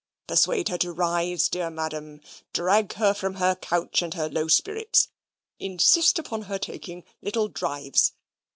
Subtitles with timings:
[0.25, 2.21] "Persuade her to rise, dear Madam;
[2.53, 5.09] drag her from her couch and her low spirits;
[5.59, 8.13] insist upon her taking little drives.